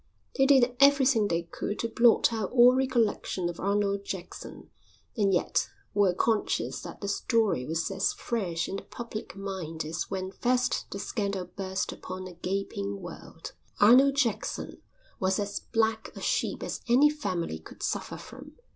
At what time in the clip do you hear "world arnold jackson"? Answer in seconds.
12.99-14.81